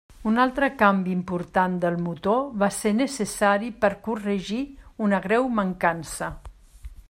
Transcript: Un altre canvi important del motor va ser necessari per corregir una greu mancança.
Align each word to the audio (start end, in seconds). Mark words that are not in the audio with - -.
Un 0.29 0.37
altre 0.43 0.69
canvi 0.77 1.11
important 1.15 1.75
del 1.83 1.97
motor 2.05 2.41
va 2.63 2.71
ser 2.79 2.95
necessari 3.01 3.69
per 3.85 3.91
corregir 4.09 4.61
una 5.09 5.23
greu 5.27 5.49
mancança. 5.61 6.35